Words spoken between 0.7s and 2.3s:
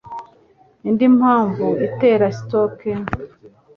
indi mpamvu itera